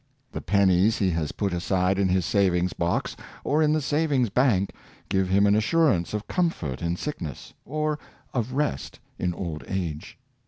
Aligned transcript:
The 0.31 0.41
pennies 0.41 0.97
he 0.97 1.11
has 1.11 1.31
put 1.31 1.53
aside 1.53 1.99
in 1.99 2.09
his 2.09 2.25
savings 2.25 2.73
box, 2.73 3.15
or 3.43 3.61
in 3.61 3.71
the 3.71 3.83
savings 3.83 4.31
bank, 4.31 4.71
give 5.09 5.29
him 5.29 5.45
an 5.45 5.53
assurance 5.55 6.15
of 6.15 6.27
comfort 6.27 6.81
in 6.81 6.95
sickness, 6.95 7.53
or 7.65 7.99
of 8.33 8.53
rest 8.53 8.99
in 9.19 9.31
old 9.31 9.63
age. 9.67 10.17